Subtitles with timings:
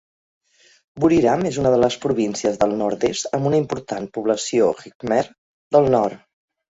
[1.03, 5.21] Buriram és una de les províncies del nord-est amb una important població khmer
[5.77, 6.27] del nord.